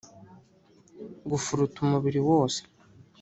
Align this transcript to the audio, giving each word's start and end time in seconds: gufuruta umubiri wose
gufuruta 1.29 1.77
umubiri 1.85 2.19
wose 2.29 2.59